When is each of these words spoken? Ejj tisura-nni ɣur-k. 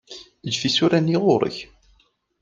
Ejj 0.49 0.57
tisura-nni 0.61 1.17
ɣur-k. 1.23 1.57